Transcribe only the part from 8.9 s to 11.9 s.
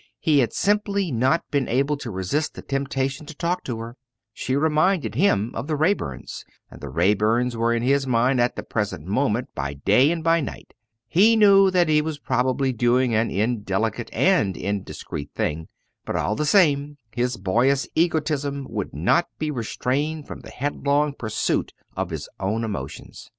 moment by day and by night. He knew that